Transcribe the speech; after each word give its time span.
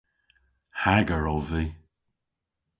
Hager 0.81 1.23
ov 1.33 1.45
vy. 1.49 1.63